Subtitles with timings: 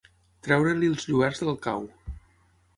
[0.47, 1.89] Treure-li els lluerts del cau.